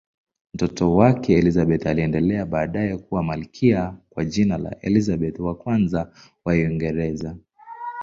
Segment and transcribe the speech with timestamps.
[0.53, 6.07] Mtoto wake Elizabeth aliendelea baadaye kuwa malkia kwa jina la Elizabeth I wa
[6.45, 7.35] Uingereza.